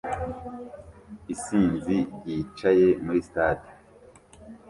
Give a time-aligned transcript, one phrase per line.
[1.33, 3.67] Isinzi ryicaye muri stade